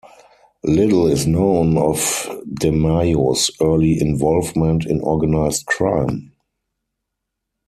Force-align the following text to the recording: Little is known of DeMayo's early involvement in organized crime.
Little 0.63 1.05
is 1.05 1.27
known 1.27 1.77
of 1.77 1.97
DeMayo's 2.59 3.51
early 3.61 3.99
involvement 4.01 4.83
in 4.83 4.99
organized 5.01 5.67
crime. 5.67 6.31